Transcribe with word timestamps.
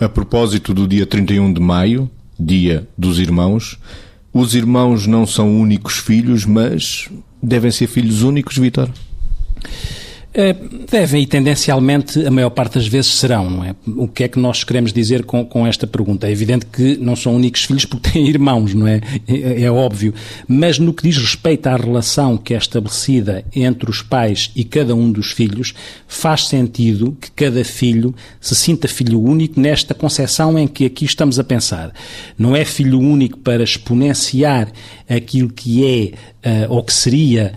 A 0.00 0.08
propósito 0.08 0.72
do 0.72 0.86
dia 0.86 1.04
31 1.04 1.52
de 1.52 1.60
maio, 1.60 2.08
dia 2.38 2.86
dos 2.96 3.18
irmãos, 3.18 3.76
os 4.32 4.54
irmãos 4.54 5.08
não 5.08 5.26
são 5.26 5.60
únicos 5.60 5.98
filhos, 5.98 6.44
mas 6.46 7.10
devem 7.42 7.72
ser 7.72 7.88
filhos 7.88 8.22
únicos, 8.22 8.56
Vitor? 8.56 8.88
Eh, 10.40 10.54
devem 10.88 11.24
e 11.24 11.26
tendencialmente 11.26 12.24
a 12.24 12.30
maior 12.30 12.50
parte 12.50 12.74
das 12.74 12.86
vezes 12.86 13.10
serão, 13.10 13.50
não 13.50 13.64
é? 13.64 13.74
O 13.88 14.06
que 14.06 14.22
é 14.22 14.28
que 14.28 14.38
nós 14.38 14.62
queremos 14.62 14.92
dizer 14.92 15.24
com, 15.24 15.44
com 15.44 15.66
esta 15.66 15.84
pergunta? 15.84 16.28
É 16.28 16.30
evidente 16.30 16.64
que 16.66 16.96
não 16.96 17.16
são 17.16 17.34
únicos 17.34 17.64
filhos 17.64 17.84
porque 17.84 18.10
têm 18.14 18.28
irmãos, 18.28 18.72
não 18.72 18.86
é? 18.86 19.00
é? 19.26 19.62
É 19.62 19.68
óbvio. 19.68 20.14
Mas 20.46 20.78
no 20.78 20.94
que 20.94 21.02
diz 21.02 21.18
respeito 21.18 21.66
à 21.66 21.76
relação 21.76 22.36
que 22.36 22.54
é 22.54 22.56
estabelecida 22.56 23.44
entre 23.52 23.90
os 23.90 24.00
pais 24.00 24.52
e 24.54 24.62
cada 24.62 24.94
um 24.94 25.10
dos 25.10 25.32
filhos, 25.32 25.74
faz 26.06 26.46
sentido 26.46 27.18
que 27.20 27.32
cada 27.32 27.64
filho 27.64 28.14
se 28.40 28.54
sinta 28.54 28.86
filho 28.86 29.20
único 29.20 29.60
nesta 29.60 29.92
concepção 29.92 30.56
em 30.56 30.68
que 30.68 30.86
aqui 30.86 31.04
estamos 31.04 31.40
a 31.40 31.42
pensar. 31.42 31.92
Não 32.38 32.54
é 32.54 32.64
filho 32.64 33.00
único 33.00 33.38
para 33.38 33.64
exponenciar 33.64 34.70
aquilo 35.08 35.48
que 35.48 35.84
é 35.84 36.68
uh, 36.68 36.72
ou 36.72 36.84
que 36.84 36.92
seria 36.92 37.52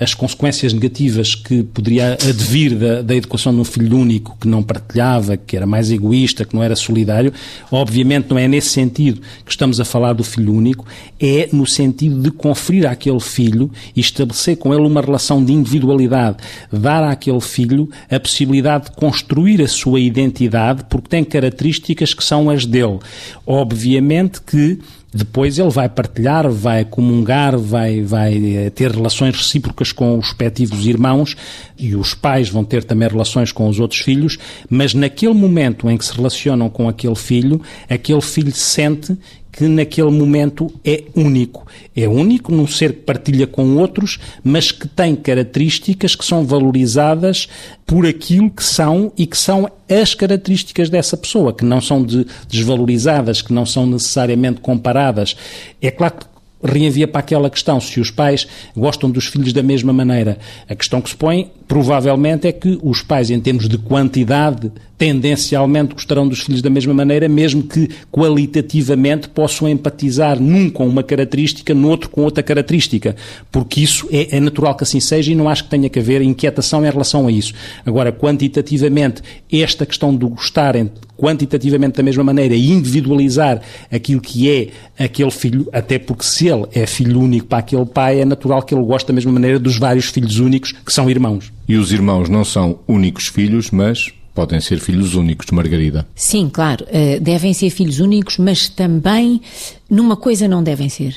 as 0.00 0.14
consequências 0.14 0.72
negativas 0.72 1.34
que 1.34 1.62
poderia 1.62 2.14
advir 2.14 2.74
da, 2.74 3.02
da, 3.02 3.14
educação 3.14 3.54
de 3.54 3.60
um 3.60 3.64
filho 3.64 3.96
único 3.96 4.36
que 4.40 4.46
não 4.46 4.62
partilhava, 4.62 5.36
que 5.36 5.56
era 5.56 5.66
mais 5.66 5.90
egoísta, 5.90 6.44
que 6.44 6.54
não 6.54 6.62
era 6.62 6.76
solidário. 6.76 7.32
Obviamente 7.70 8.28
não 8.30 8.38
é 8.38 8.46
nesse 8.46 8.68
sentido 8.68 9.20
que 9.44 9.50
estamos 9.50 9.80
a 9.80 9.84
falar 9.84 10.12
do 10.12 10.24
filho 10.24 10.52
único, 10.52 10.86
é 11.20 11.48
no 11.52 11.66
sentido 11.66 12.20
de 12.20 12.30
conferir 12.30 12.86
àquele 12.86 13.20
filho 13.20 13.70
e 13.94 14.00
estabelecer 14.00 14.56
com 14.56 14.74
ele 14.74 14.86
uma 14.86 15.00
relação 15.00 15.44
de 15.44 15.52
individualidade, 15.52 16.38
dar 16.72 17.04
àquele 17.04 17.40
filho 17.40 17.88
a 18.10 18.18
possibilidade 18.20 18.86
de 18.86 18.92
construir 18.92 19.62
a 19.62 19.68
sua 19.68 20.00
identidade 20.00 20.84
porque 20.88 21.08
tem 21.08 21.24
características 21.24 22.14
que 22.14 22.24
são 22.24 22.50
as 22.50 22.66
dele. 22.66 22.98
Obviamente 23.46 24.40
que 24.42 24.78
depois 25.12 25.58
ele 25.58 25.70
vai 25.70 25.88
partilhar, 25.88 26.48
vai 26.48 26.84
comungar, 26.84 27.58
vai, 27.58 28.00
vai 28.00 28.56
eh, 28.56 28.70
ter 28.70 28.92
relações 28.92 29.36
recíprocas 29.36 29.90
com 29.90 30.16
os 30.16 30.26
respectivos 30.26 30.86
irmãos 30.86 31.36
e 31.76 31.96
os 31.96 32.14
pais 32.14 32.48
vão 32.48 32.64
ter 32.64 32.84
também 32.84 33.08
relações 33.08 33.50
com 33.50 33.68
os 33.68 33.80
outros 33.80 34.00
filhos, 34.00 34.38
mas 34.68 34.94
naquele 34.94 35.34
momento 35.34 35.90
em 35.90 35.96
que 35.96 36.04
se 36.04 36.14
relacionam 36.14 36.70
com 36.70 36.88
aquele 36.88 37.16
filho, 37.16 37.60
aquele 37.88 38.20
filho 38.20 38.52
sente 38.52 39.18
que 39.52 39.64
naquele 39.66 40.10
momento 40.10 40.72
é 40.84 41.04
único. 41.14 41.66
É 41.94 42.08
único 42.08 42.52
num 42.52 42.66
ser 42.66 42.92
que 42.92 43.00
partilha 43.00 43.46
com 43.46 43.76
outros, 43.76 44.18
mas 44.42 44.70
que 44.70 44.86
tem 44.86 45.14
características 45.16 46.14
que 46.14 46.24
são 46.24 46.44
valorizadas 46.44 47.48
por 47.86 48.06
aquilo 48.06 48.50
que 48.50 48.62
são 48.64 49.12
e 49.18 49.26
que 49.26 49.36
são 49.36 49.68
as 49.88 50.14
características 50.14 50.88
dessa 50.88 51.16
pessoa, 51.16 51.52
que 51.52 51.64
não 51.64 51.80
são 51.80 52.02
de, 52.02 52.26
desvalorizadas, 52.48 53.42
que 53.42 53.52
não 53.52 53.66
são 53.66 53.86
necessariamente 53.86 54.60
comparadas. 54.60 55.36
É 55.82 55.90
claro 55.90 56.14
que 56.14 56.29
reenvia 56.62 57.08
para 57.08 57.20
aquela 57.20 57.50
questão 57.50 57.80
se 57.80 58.00
os 58.00 58.10
pais 58.10 58.46
gostam 58.76 59.10
dos 59.10 59.26
filhos 59.26 59.52
da 59.52 59.62
mesma 59.62 59.92
maneira. 59.92 60.38
A 60.68 60.74
questão 60.74 61.00
que 61.00 61.10
se 61.10 61.16
põe, 61.16 61.50
provavelmente, 61.66 62.46
é 62.46 62.52
que 62.52 62.78
os 62.82 63.02
pais, 63.02 63.30
em 63.30 63.40
termos 63.40 63.68
de 63.68 63.78
quantidade, 63.78 64.70
tendencialmente 65.00 65.94
gostarão 65.94 66.28
dos 66.28 66.40
filhos 66.40 66.60
da 66.60 66.68
mesma 66.68 66.92
maneira, 66.92 67.26
mesmo 67.26 67.62
que 67.62 67.88
qualitativamente 68.12 69.30
possam 69.30 69.66
empatizar 69.66 70.38
num 70.38 70.68
com 70.68 70.86
uma 70.86 71.02
característica, 71.02 71.72
no 71.72 71.88
outro 71.88 72.10
com 72.10 72.22
outra 72.22 72.42
característica, 72.42 73.16
porque 73.50 73.80
isso 73.80 74.06
é, 74.12 74.36
é 74.36 74.40
natural 74.40 74.74
que 74.74 74.84
assim 74.84 75.00
seja 75.00 75.32
e 75.32 75.34
não 75.34 75.48
acho 75.48 75.64
que 75.64 75.70
tenha 75.70 75.88
que 75.88 75.98
haver 75.98 76.20
inquietação 76.20 76.84
em 76.84 76.90
relação 76.90 77.26
a 77.26 77.32
isso. 77.32 77.54
Agora, 77.86 78.12
quantitativamente, 78.12 79.22
esta 79.50 79.86
questão 79.86 80.14
do 80.14 80.28
gostarem 80.28 80.90
quantitativamente 81.20 81.96
da 81.96 82.02
mesma 82.02 82.24
maneira 82.24 82.54
e 82.54 82.70
individualizar 82.70 83.60
aquilo 83.92 84.20
que 84.20 84.50
é 84.50 85.04
aquele 85.04 85.30
filho, 85.30 85.68
até 85.72 85.98
porque 85.98 86.24
se 86.24 86.48
ele 86.48 86.66
é 86.72 86.86
filho 86.86 87.20
único 87.20 87.46
para 87.46 87.58
aquele 87.58 87.84
pai, 87.84 88.20
é 88.20 88.24
natural 88.24 88.62
que 88.62 88.74
ele 88.74 88.84
goste 88.84 89.08
da 89.08 89.12
mesma 89.12 89.32
maneira 89.32 89.58
dos 89.58 89.78
vários 89.78 90.06
filhos 90.06 90.38
únicos 90.38 90.72
que 90.72 90.92
são 90.92 91.10
irmãos. 91.10 91.52
E 91.68 91.76
os 91.76 91.92
irmãos 91.92 92.28
não 92.28 92.44
são 92.44 92.78
únicos 92.88 93.26
filhos, 93.26 93.70
mas 93.70 94.12
podem 94.34 94.60
ser 94.60 94.78
filhos 94.80 95.14
únicos 95.14 95.46
de 95.46 95.54
Margarida. 95.54 96.06
Sim, 96.14 96.48
claro, 96.50 96.86
uh, 96.86 97.20
devem 97.20 97.52
ser 97.52 97.68
filhos 97.68 98.00
únicos, 98.00 98.38
mas 98.38 98.68
também 98.68 99.42
numa 99.88 100.16
coisa 100.16 100.48
não 100.48 100.62
devem 100.62 100.88
ser, 100.88 101.16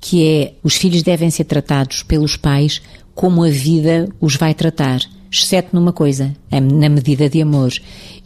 que 0.00 0.26
é 0.26 0.52
os 0.62 0.76
filhos 0.76 1.02
devem 1.02 1.30
ser 1.30 1.44
tratados 1.44 2.02
pelos 2.02 2.36
pais 2.36 2.82
como 3.18 3.42
a 3.42 3.48
vida 3.48 4.08
os 4.20 4.36
vai 4.36 4.54
tratar, 4.54 5.00
exceto 5.28 5.70
numa 5.72 5.92
coisa, 5.92 6.32
na 6.52 6.88
medida 6.88 7.28
de 7.28 7.42
amor. 7.42 7.72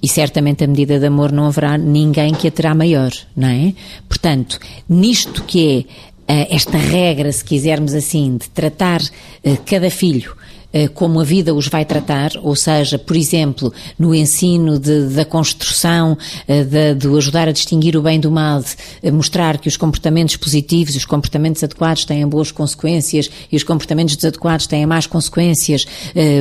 E 0.03 0.07
certamente 0.07 0.65
a 0.65 0.67
medida 0.67 1.01
de 1.01 1.07
amor 1.07 1.33
não 1.33 1.47
haverá 1.47 1.79
ninguém 1.79 2.35
que 2.35 2.47
a 2.47 2.51
terá 2.51 2.75
maior, 2.75 3.11
não 3.35 3.49
é? 3.49 3.73
Portanto, 4.07 4.59
nisto 4.87 5.45
que 5.45 5.87
é 6.29 6.35
uh, 6.35 6.47
esta 6.51 6.77
regra, 6.77 7.33
se 7.33 7.43
quisermos 7.43 7.95
assim, 7.95 8.37
de 8.37 8.51
tratar 8.51 9.01
uh, 9.01 9.57
cada 9.65 9.89
filho 9.89 10.37
eh, 10.37 10.62
como 10.95 11.21
a 11.21 11.25
vida 11.25 11.55
os 11.55 11.69
vai 11.69 11.85
tratar, 11.85 12.33
ou 12.43 12.57
seja, 12.57 12.99
por 12.99 13.17
exemplo, 13.17 13.73
no 13.99 14.15
ensino 14.15 14.79
de, 14.79 15.09
da 15.09 15.25
construção, 15.25 16.17
eh, 16.49 16.65
de, 16.65 16.95
de, 16.95 17.09
ajudar 17.17 17.49
a 17.49 17.53
distinguir 17.53 17.97
o 17.97 18.03
bem 18.03 18.19
do 18.19 18.31
mal, 18.31 18.63
eh, 19.03 19.11
mostrar 19.11 19.59
que 19.59 19.69
os 19.69 19.77
comportamentos 19.77 20.37
positivos, 20.37 20.97
os 20.97 21.05
comportamentos 21.05 21.63
adequados 21.63 22.05
têm 22.05 22.27
boas 22.27 22.51
consequências 22.51 23.31
e 23.51 23.57
os 23.57 23.63
comportamentos 23.63 24.17
desadequados 24.17 24.67
têm 24.67 24.87
más 24.87 25.07
consequências, 25.07 25.87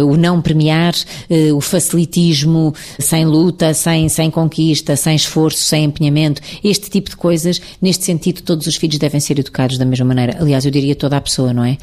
o 0.08 0.16
não 0.16 0.42
premiar, 0.42 0.94
o 1.56 1.62
facilitismo 1.62 2.74
sem 3.00 3.25
luta, 3.25 3.74
sem, 3.74 4.08
sem 4.09 4.30
conquista, 4.30 4.96
sem 4.96 5.16
esforço, 5.16 5.63
sem 5.63 5.86
empenhamento, 5.86 6.42
este 6.63 6.90
tipo 6.90 7.09
de 7.09 7.16
coisas, 7.16 7.62
neste 7.81 8.06
sentido, 8.06 8.42
todos 8.42 8.68
os 8.68 8.75
filhos 8.75 8.98
devem 8.98 9.19
ser 9.19 9.40
educados 9.40 9.78
da 9.78 9.86
mesma 9.86 10.06
maneira. 10.06 10.38
Aliás, 10.40 10.66
eu 10.66 10.72
diria 10.72 10.96
toda 10.96 11.18
a 11.18 11.22
pessoa, 11.22 11.53
não 11.53 11.63
é? 11.63 11.78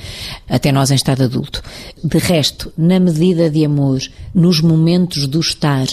Até 0.48 0.72
nós 0.72 0.90
em 0.90 0.94
estado 0.94 1.22
adulto. 1.24 1.62
De 2.02 2.18
resto, 2.18 2.37
na 2.76 2.98
medida 2.98 3.50
de 3.50 3.64
amor, 3.64 4.00
nos 4.34 4.60
momentos 4.60 5.26
do 5.26 5.40
estar, 5.40 5.86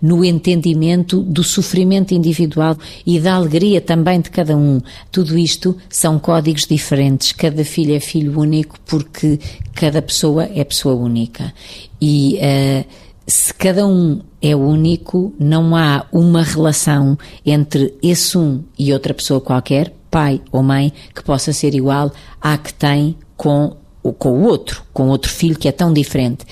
no 0.00 0.24
entendimento 0.24 1.20
do 1.22 1.42
sofrimento 1.42 2.14
individual 2.14 2.76
e 3.06 3.18
da 3.18 3.34
alegria 3.34 3.80
também 3.80 4.20
de 4.20 4.30
cada 4.30 4.56
um, 4.56 4.80
tudo 5.10 5.38
isto 5.38 5.76
são 5.88 6.18
códigos 6.18 6.66
diferentes. 6.66 7.32
Cada 7.32 7.64
filho 7.64 7.94
é 7.94 8.00
filho 8.00 8.38
único 8.38 8.78
porque 8.86 9.38
cada 9.74 10.00
pessoa 10.02 10.48
é 10.54 10.64
pessoa 10.64 10.94
única. 10.94 11.52
E 12.00 12.38
uh, 12.38 12.84
se 13.26 13.52
cada 13.52 13.86
um 13.86 14.20
é 14.40 14.56
único, 14.56 15.34
não 15.38 15.76
há 15.76 16.06
uma 16.12 16.42
relação 16.42 17.18
entre 17.44 17.94
esse 18.02 18.38
um 18.38 18.62
e 18.78 18.92
outra 18.92 19.12
pessoa 19.12 19.40
qualquer, 19.40 19.92
pai 20.10 20.40
ou 20.50 20.62
mãe, 20.62 20.92
que 21.14 21.22
possa 21.22 21.52
ser 21.52 21.74
igual 21.74 22.10
à 22.40 22.56
que 22.56 22.72
tem 22.72 23.16
com 23.36 23.76
com 24.02 24.30
o 24.30 24.42
outro, 24.44 24.82
com 24.92 25.08
outro 25.08 25.30
filho 25.30 25.58
que 25.58 25.68
é 25.68 25.72
tão 25.72 25.92
diferente. 25.92 26.44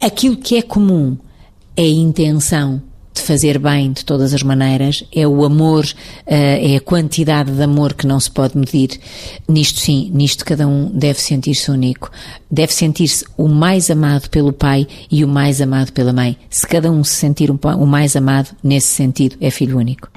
Aquilo 0.00 0.36
que 0.36 0.56
é 0.56 0.62
comum 0.62 1.16
é 1.76 1.82
a 1.82 1.88
intenção 1.88 2.82
de 3.16 3.22
fazer 3.22 3.58
bem 3.58 3.92
de 3.92 4.04
todas 4.04 4.34
as 4.34 4.42
maneiras, 4.42 5.02
é 5.14 5.26
o 5.26 5.42
amor, 5.44 5.86
eh, 6.26 6.74
é 6.74 6.76
a 6.76 6.80
quantidade 6.80 7.50
de 7.50 7.62
amor 7.62 7.94
que 7.94 8.06
não 8.06 8.20
se 8.20 8.30
pode 8.30 8.56
medir. 8.58 9.00
Nisto 9.48 9.80
sim, 9.80 10.10
nisto 10.12 10.44
cada 10.44 10.68
um 10.68 10.90
deve 10.92 11.20
sentir-se 11.20 11.70
único. 11.70 12.10
Deve 12.50 12.74
sentir-se 12.74 13.24
o 13.36 13.48
mais 13.48 13.90
amado 13.90 14.28
pelo 14.28 14.52
pai 14.52 14.86
e 15.10 15.24
o 15.24 15.28
mais 15.28 15.62
amado 15.62 15.92
pela 15.92 16.12
mãe. 16.12 16.36
Se 16.50 16.66
cada 16.66 16.90
um 16.90 17.02
se 17.02 17.14
sentir 17.14 17.50
o 17.50 17.86
mais 17.86 18.14
amado, 18.14 18.50
nesse 18.62 18.88
sentido, 18.88 19.36
é 19.40 19.50
filho 19.50 19.78
único. 19.78 20.10